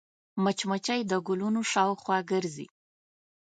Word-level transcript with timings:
مچمچۍ 0.43 1.01
د 1.11 1.13
ګلونو 1.27 1.61
شاوخوا 1.71 2.17
ګرځي 2.31 2.67